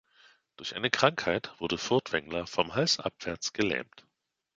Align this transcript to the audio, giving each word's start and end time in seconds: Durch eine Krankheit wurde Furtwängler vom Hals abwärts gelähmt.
Durch 0.55 0.75
eine 0.75 0.89
Krankheit 0.89 1.53
wurde 1.59 1.77
Furtwängler 1.77 2.47
vom 2.47 2.73
Hals 2.73 2.99
abwärts 2.99 3.53
gelähmt. 3.53 4.07